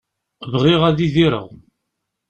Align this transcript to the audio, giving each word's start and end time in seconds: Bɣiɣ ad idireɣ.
Bɣiɣ 0.51 0.81
ad 0.89 0.99
idireɣ. 1.07 1.47